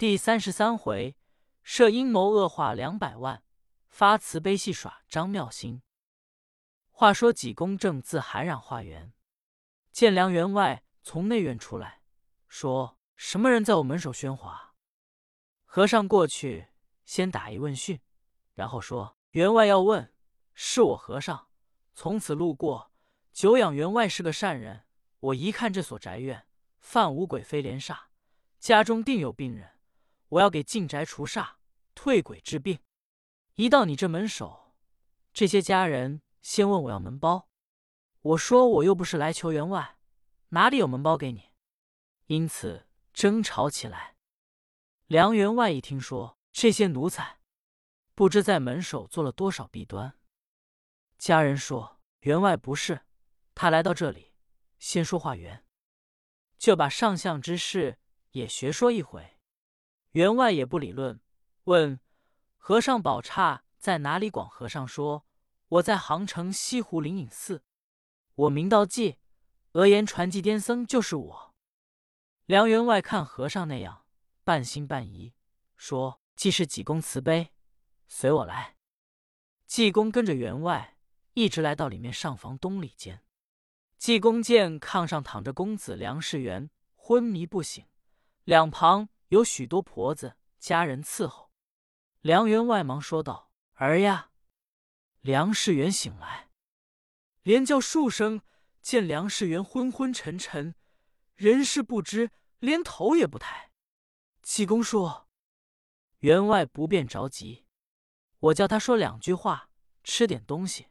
[0.00, 1.14] 第三十三回，
[1.62, 3.42] 设阴谋恶化两百万，
[3.90, 5.82] 发慈悲戏耍张妙心。
[6.88, 9.12] 话说济公正自寒染化缘，
[9.92, 12.00] 见梁员外从内院出来，
[12.48, 14.72] 说什么人在我门首喧哗？
[15.66, 16.68] 和尚过去，
[17.04, 18.00] 先打一问讯，
[18.54, 20.14] 然后说：“员外要问，
[20.54, 21.48] 是我和尚
[21.92, 22.90] 从此路过，
[23.34, 24.86] 久仰员外是个善人。
[25.18, 26.46] 我一看这所宅院，
[26.78, 28.04] 犯无鬼非连煞，
[28.58, 29.72] 家中定有病人。”
[30.30, 31.56] 我要给进宅除煞、
[31.94, 32.80] 退鬼治病。
[33.54, 34.74] 一到你这门首，
[35.32, 37.48] 这些家人先问我要门包。
[38.22, 39.98] 我说我又不是来求员外，
[40.50, 41.50] 哪里有门包给你？
[42.26, 44.16] 因此争吵起来。
[45.06, 47.40] 梁员外一听说这些奴才
[48.14, 50.16] 不知在门首做了多少弊端，
[51.18, 53.00] 家人说员外不是，
[53.54, 54.32] 他来到这里
[54.78, 55.64] 先说话缘，
[56.56, 57.98] 就把上相之事
[58.30, 59.39] 也学说一回。
[60.12, 61.20] 员外也不理论，
[61.64, 62.00] 问
[62.56, 64.28] 和尚宝刹在哪里？
[64.28, 65.24] 广和尚说
[65.68, 67.62] ：“我在杭城西湖灵隐寺，
[68.34, 69.18] 我名道济，
[69.72, 71.54] 额言传记癫僧就是我。”
[72.46, 74.04] 梁员外看和尚那样，
[74.42, 75.32] 半信半疑，
[75.76, 77.52] 说：“既是济公慈悲，
[78.08, 78.76] 随我来。”
[79.66, 80.96] 济公跟着员外
[81.34, 83.22] 一直来到里面上房东里间。
[83.96, 87.86] 济公见炕上躺着公子梁世元，昏迷不醒，
[88.42, 89.08] 两旁。
[89.30, 91.52] 有许多婆子家人伺候，
[92.20, 94.32] 梁员外忙说道：“儿呀！”
[95.22, 96.50] 梁世元醒来，
[97.42, 98.42] 连叫数声，
[98.82, 100.74] 见梁世元昏昏沉沉，
[101.36, 103.70] 人事不知，连头也不抬。
[104.42, 105.28] 济公说
[106.20, 107.66] ：“员外不便着急，
[108.40, 109.70] 我叫他说两句话，
[110.02, 110.88] 吃点东西，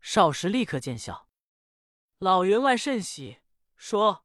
[0.00, 1.28] 少时立刻见效。”
[2.18, 3.40] 老员外甚喜，
[3.76, 4.24] 说：“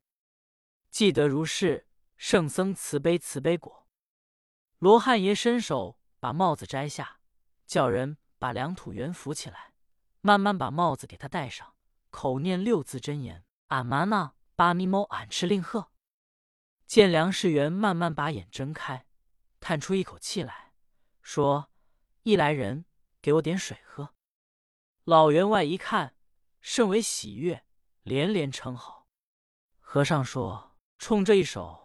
[0.92, 3.88] 记得如是。”圣僧慈悲慈悲果，
[4.80, 7.20] 罗汉爷伸手把帽子摘下，
[7.66, 9.74] 叫人把梁土元扶起来，
[10.22, 11.76] 慢慢把帽子给他戴上，
[12.10, 14.34] 口念六字真言：“俺妈呢？
[14.56, 15.92] 巴咪猫俺吃令鹤。”
[16.88, 19.06] 见梁世元慢慢把眼睁开，
[19.60, 20.74] 叹出一口气来
[21.22, 21.70] 说
[22.24, 22.86] ：“一来人，
[23.22, 24.14] 给我点水喝。”
[25.04, 26.16] 老员外一看，
[26.62, 27.66] 甚为喜悦，
[28.04, 29.08] 连连称好。
[29.80, 31.84] 和尚说：“冲这一手。”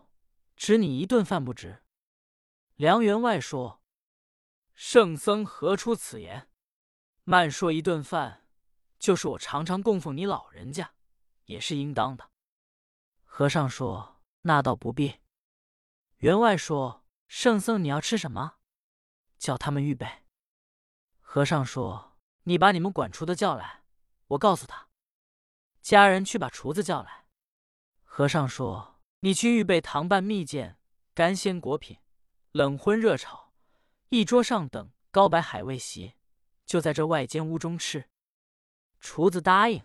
[0.60, 1.82] 值你一顿饭不值？
[2.74, 3.82] 梁员外说
[4.76, 6.50] ：“圣僧何出此言？
[7.24, 8.46] 慢说一顿饭，
[8.98, 10.92] 就是我常常供奉你老人家，
[11.46, 12.30] 也是应当的。”
[13.24, 15.20] 和尚说：“那倒不必。”
[16.20, 18.56] 员外说：“圣僧，你要吃什么？
[19.38, 20.26] 叫他们预备。”
[21.20, 23.86] 和尚说：“你把你们管厨的叫来，
[24.26, 24.90] 我告诉他，
[25.80, 27.28] 家人去把厨子叫来。”
[28.04, 28.89] 和尚说。
[29.22, 30.76] 你去预备糖拌蜜饯、
[31.12, 31.98] 干鲜果品、
[32.52, 33.52] 冷荤热炒，
[34.08, 36.14] 一桌上等高白海味席，
[36.64, 38.08] 就在这外间屋中吃。
[38.98, 39.82] 厨子答应。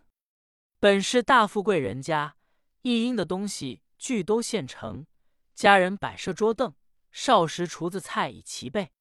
[0.79, 2.37] 本是大富贵人家，
[2.83, 5.05] 一应的东西俱都现成，
[5.53, 6.73] 家人摆设桌凳，
[7.11, 8.93] 少时厨子菜已齐备。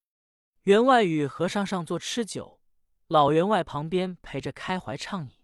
[0.63, 2.61] 员外与和尚上座吃酒，
[3.07, 5.37] 老员外旁边陪着开怀畅饮。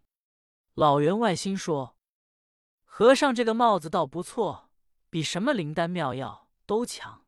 [0.75, 1.97] 老员外心说：
[2.85, 4.70] 和尚这个帽子倒不错。
[5.11, 7.27] 比什么灵丹妙药都强。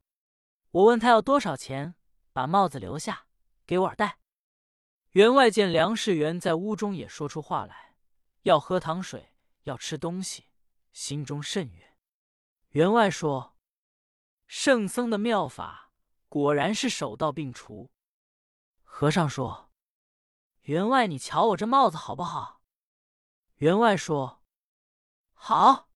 [0.70, 1.97] 我问他要多少钱，
[2.32, 3.26] 把帽子留下，
[3.66, 4.20] 给我戴。
[5.10, 7.97] 员外见梁世元在屋中也说出话来，
[8.42, 9.34] 要喝糖水，
[9.65, 10.48] 要吃东西，
[10.92, 11.98] 心中甚悦。
[12.71, 13.59] 员外说
[14.47, 15.91] ：“圣僧的妙法
[16.28, 17.91] 果然是手到病除。”
[18.84, 19.71] 和尚说
[20.62, 22.62] ：“员外，你瞧我这帽子好不好？”
[23.59, 24.42] 员外说
[25.34, 25.91] ：“好。”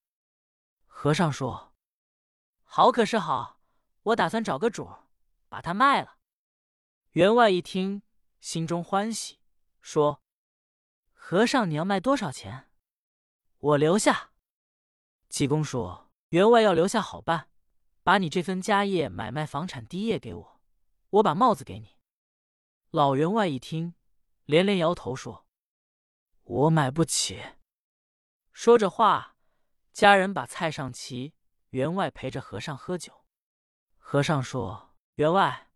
[0.85, 1.66] 和尚说。
[2.77, 3.59] 好可是好，
[4.03, 4.87] 我打算找个主，
[5.49, 6.19] 把它卖了。
[7.13, 8.03] 员外一听，
[8.39, 9.39] 心中欢喜，
[9.81, 10.23] 说
[11.15, 12.71] ：“和尚，你要卖多少钱？
[13.57, 14.33] 我留下。”
[15.31, 17.49] 济公说：“员外要留下好办，
[18.03, 20.61] 把你这份家业、买卖房产、地业给我，
[21.09, 21.97] 我把帽子给你。”
[22.93, 23.95] 老员外一听，
[24.45, 25.47] 连连摇头说
[26.45, 27.43] ：“我买不起。”
[28.53, 29.37] 说着话，
[29.95, 31.33] 家人把菜上齐。
[31.77, 33.27] 员外陪着和尚喝酒，
[33.99, 35.69] 和尚说：“员外，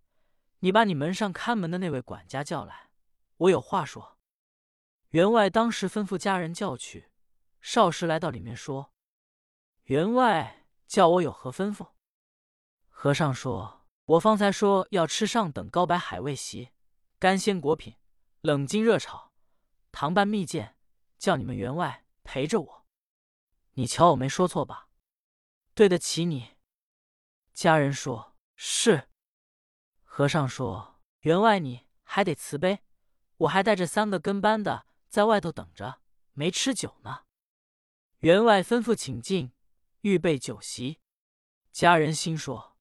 [0.61, 2.89] 你把你门上看门的那位管家叫来，
[3.37, 4.17] 我有话说。”
[5.11, 7.11] 员外当时吩咐家人叫去，
[7.61, 8.95] 少时来到里面说
[9.85, 11.89] ：“员外叫我有何吩咐？”
[12.89, 13.85] 和尚说
[14.17, 16.71] ：“我方才说要吃上等高白海味席、
[17.19, 17.95] 干鲜果品、
[18.41, 19.33] 冷金热炒、
[19.93, 20.75] 糖拌蜜饯，
[21.19, 22.87] 叫你们员外陪着我。
[23.73, 24.87] 你瞧我没说错吧？”
[25.75, 26.57] 对得起你。
[27.53, 29.09] 家人说：“是。”
[30.05, 32.83] 和尚说：“员外你还得慈悲，
[33.39, 36.01] 我还带着三个跟班的在外头等着，
[36.33, 37.25] 没吃酒呢。”
[38.21, 39.53] 员外吩咐请进，
[40.03, 41.01] 预备酒席。
[41.73, 42.77] 家人心说：“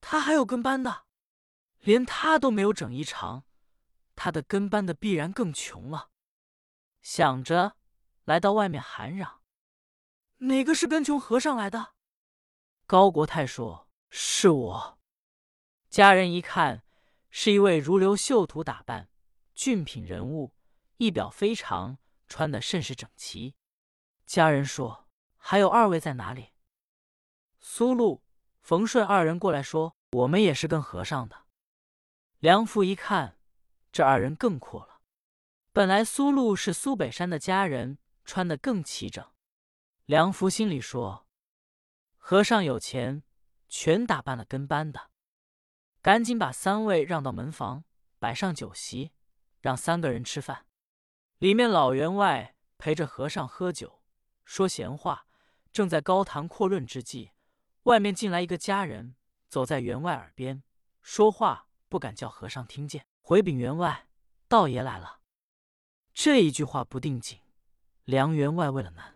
[0.00, 1.06] 他还有跟班的，
[1.80, 3.44] 连他都没有整一场，
[4.14, 6.10] 他的跟班的必然更穷了。”
[7.00, 7.76] 想着，
[8.24, 9.41] 来到外面喊嚷
[10.42, 11.94] ：“哪个是跟穷和尚来的？”
[12.86, 14.98] 高国泰说：“是我。”
[15.88, 16.82] 家人一看，
[17.30, 19.08] 是一位如流秀图打扮、
[19.54, 20.54] 俊品人物，
[20.96, 23.54] 仪表非常，穿的甚是整齐。
[24.26, 26.52] 家人说：“还有二位在哪里？”
[27.60, 28.22] 苏禄、
[28.60, 31.44] 冯顺二人过来说：“我们也是跟和尚的。”
[32.40, 33.38] 梁福一看，
[33.92, 35.00] 这二人更阔了。
[35.72, 39.24] 本来苏禄是苏北山的家人，穿的更齐整。
[40.12, 41.26] 梁福心里说
[42.20, 43.22] ：“和尚有钱，
[43.66, 45.10] 全打扮了跟班的。”
[46.02, 47.84] 赶紧把三位让到门房，
[48.18, 49.12] 摆上酒席，
[49.62, 50.66] 让三个人吃饭。
[51.38, 54.02] 里面老员外陪着和尚喝酒，
[54.44, 55.26] 说闲话，
[55.72, 57.30] 正在高谈阔论之际，
[57.84, 59.16] 外面进来一个家人，
[59.48, 60.62] 走在员外耳边
[61.00, 64.08] 说话，不敢叫和尚听见，回禀员外，
[64.46, 65.22] 道爷来了。
[66.12, 67.40] 这一句话不定紧，
[68.04, 69.11] 梁员外为了难，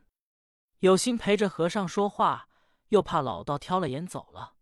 [0.80, 2.48] 有心陪着和尚说话，
[2.88, 4.54] 又怕老道挑了眼走了，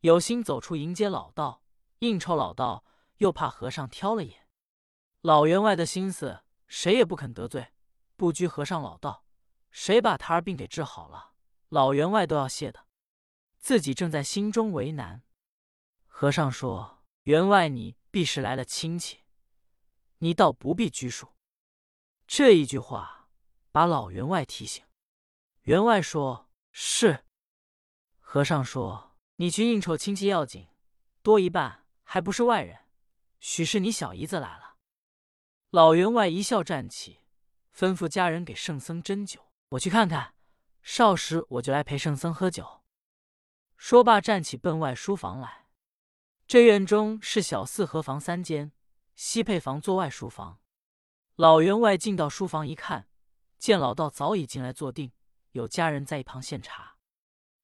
[0.00, 1.62] 有心走出迎接老道。
[2.00, 2.84] 应酬老道，
[3.18, 4.48] 又怕和尚挑了眼。
[5.20, 7.72] 老员外的心思，谁也不肯得罪，
[8.16, 9.24] 不拘和尚老道，
[9.70, 11.34] 谁把他儿病给治好了，
[11.68, 12.88] 老员外都要谢的。
[13.58, 15.22] 自己正在心中为难。
[16.06, 19.20] 和尚说：“员外，你必是来了亲戚，
[20.18, 21.28] 你倒不必拘束。”
[22.26, 23.28] 这一句话
[23.70, 24.84] 把老员外提醒。
[25.62, 27.24] 员外说：“是。”
[28.18, 30.68] 和尚说：“你去应酬亲戚要紧，
[31.22, 32.78] 多一半。”还不是外人，
[33.40, 34.76] 许是你小姨子来了。
[35.70, 37.20] 老员外一笑，站起，
[37.74, 39.50] 吩咐家人给圣僧斟酒。
[39.70, 40.34] 我去看看，
[40.82, 42.82] 少时我就来陪圣僧喝酒。
[43.78, 45.68] 说罢，站起奔外书房来。
[46.46, 48.72] 这院中是小四合房三间，
[49.14, 50.60] 西配房做外书房。
[51.36, 53.08] 老员外进到书房一看，
[53.56, 55.12] 见老道早已进来坐定，
[55.52, 56.96] 有家人在一旁献茶。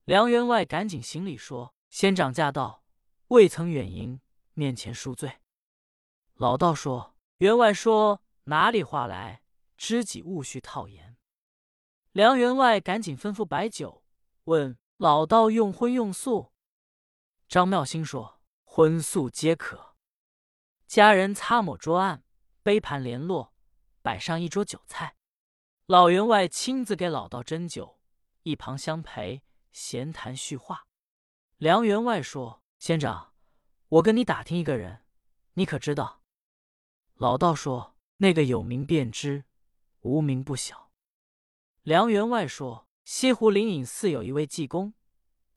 [0.05, 2.82] 梁员外赶紧行礼说：“仙长驾到，
[3.29, 4.20] 未曾远迎。”
[4.55, 5.38] 面前赎罪，
[6.35, 9.43] 老道说：“员外说哪里话来？
[9.76, 11.17] 知己勿须套言。”
[12.11, 14.02] 梁员外赶紧吩咐摆酒，
[14.44, 16.52] 问老道用荤用素。
[17.46, 19.94] 张妙心说：“荤素皆可。”
[20.88, 22.25] 家人擦抹桌案，
[22.64, 23.55] 杯盘联络，
[24.02, 25.18] 摆上一桌酒菜。
[25.88, 27.99] 老员外亲自给老道斟酒，
[28.43, 29.43] 一旁相陪，
[29.73, 30.87] 闲谈叙话。
[31.56, 33.32] 梁员外说：“仙长。”
[33.88, 35.06] 我跟你打听一个人，
[35.55, 36.20] 你可知道？
[37.14, 39.46] 老道说：“那个有名便知，
[40.00, 40.90] 无名不晓。”
[41.85, 44.93] 梁员外说：“西湖灵隐寺有一位济公，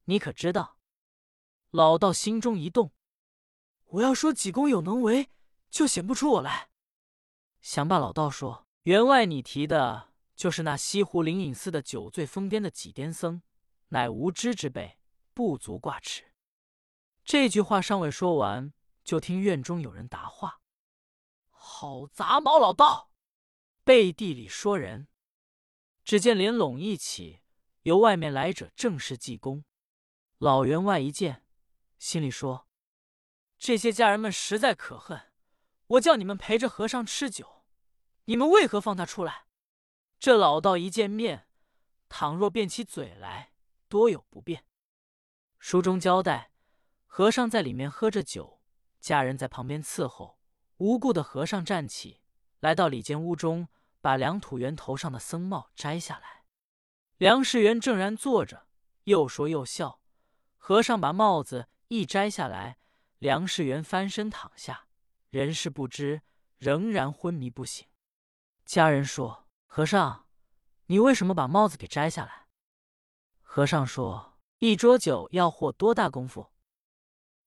[0.05, 0.77] 你可知道？”
[1.71, 2.93] 老道心中一动，
[3.83, 5.29] 我要说济公有能为，
[5.69, 6.69] 就显不出我来。
[7.59, 10.10] 想罢，老道说：“员外，你提的
[10.41, 13.43] 就是那西湖灵隐寺的酒醉疯癫的几癫僧，
[13.89, 14.97] 乃无知之辈，
[15.35, 16.33] 不足挂齿。”
[17.23, 18.73] 这句话尚未说完，
[19.03, 20.61] 就听院中有人答话
[21.51, 23.11] ：“好杂毛老道，
[23.83, 25.07] 背地里说人。”
[26.03, 27.41] 只见帘拢一起，
[27.83, 29.63] 由外面来者正是济公。
[30.39, 31.45] 老员外一见，
[31.99, 32.67] 心里说
[33.59, 35.21] ：“这些家人们实在可恨！
[35.85, 37.63] 我叫你们陪着和尚吃酒，
[38.25, 39.45] 你们为何放他出来？”
[40.21, 41.47] 这老道一见面，
[42.07, 43.53] 倘若辩起嘴来，
[43.89, 44.63] 多有不便。
[45.57, 46.51] 书中交代。
[47.07, 48.61] 和尚在里面喝着酒，
[48.99, 50.37] 家人在旁边伺候。
[50.77, 52.21] 无故的和尚站起
[52.59, 53.67] 来到里间屋中，
[53.99, 56.43] 把梁土元头上的僧帽摘下来。
[57.17, 58.67] 梁世元正然坐着，
[59.05, 60.01] 又说又笑。
[60.55, 62.77] 和尚把帽子一摘下来，
[63.17, 64.85] 梁世元翻身躺下，
[65.31, 66.21] 人事不知，
[66.59, 67.87] 仍然昏迷不醒。
[68.63, 69.40] 家人说
[69.73, 70.27] ：“和尚，
[70.87, 72.49] 你为什么把帽子给摘下来？”
[73.41, 76.51] 和尚说：“一桌酒要获多大功夫？”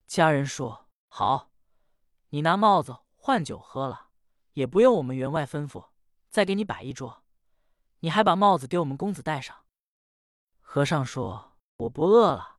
[0.09, 1.51] 家人说：“好，
[2.31, 4.09] 你拿帽子换酒喝了，
[4.55, 5.91] 也不用我们员外吩咐，
[6.31, 7.23] 再给你摆一桌。
[7.99, 9.67] 你还把帽子给我们公子戴上。”
[10.63, 12.57] 和尚说：“我不饿了，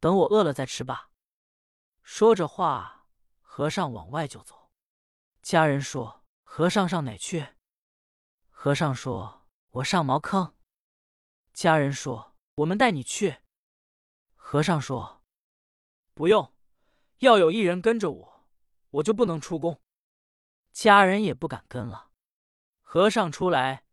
[0.00, 1.10] 等我饿了再吃吧。”
[2.02, 3.06] 说着话，
[3.40, 4.72] 和尚往外就走。
[5.40, 7.46] 家人说：“和尚上哪去？”
[8.64, 9.42] 和尚说
[9.72, 10.54] ：“我上茅坑。”
[11.52, 13.36] 家人说：“我们带你去。”
[14.36, 15.22] 和尚说
[16.16, 16.50] ：“不用。”
[17.20, 18.46] 要有一人跟着我，
[18.88, 19.82] 我就不能出宫。
[20.72, 22.08] 家人也不敢跟了。
[22.80, 23.83] 和尚出来，